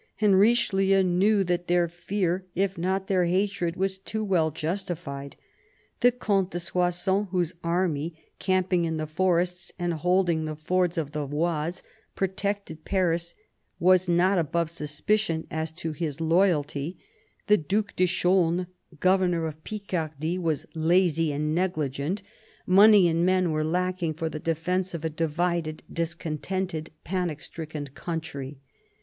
[0.19, 5.35] And Richelieu knew that their fear, if not their hatred, was too well justified.
[5.99, 11.11] The Comte de Soissons, whose army, camping in the forests and holding the fords of
[11.11, 11.83] the Oise,
[12.15, 13.35] protected Paris,
[13.79, 16.97] was not above suspicion as to his loyalty;
[17.45, 18.65] the Due de Chaulnes,
[18.99, 22.23] governor of Picardy, THE CARDINAL 257 was lazy and negligent;
[22.65, 28.61] money and men were lacking for the defence of a divided, discontented, panic stricken country.